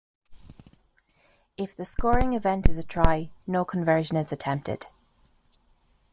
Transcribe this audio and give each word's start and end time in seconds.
If 1.57 1.75
the 1.77 1.85
scoring 1.85 2.33
event 2.33 2.67
is 2.67 2.75
a 2.75 2.81
try, 2.81 3.29
no 3.45 3.63
conversion 3.63 4.17
is 4.17 4.31
attempted. 4.31 4.87